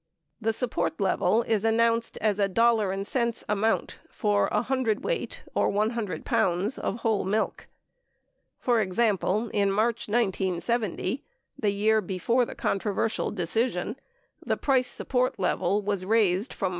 [0.41, 5.69] The support level is announced as a dollar and cents amount for a hundredweight (or
[5.69, 7.67] 100 pounds) of whole milk.
[8.59, 11.23] For example, in March 1970—
[11.59, 13.95] the year before the controversial decision—
[14.43, 16.69] the price support level was raised from $4.